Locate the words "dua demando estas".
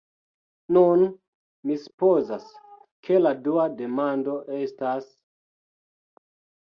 3.49-5.07